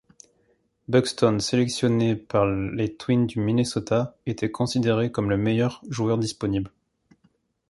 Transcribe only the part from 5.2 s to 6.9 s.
le meilleur joueur disponible.